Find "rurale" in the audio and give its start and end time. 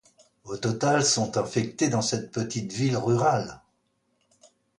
2.97-3.61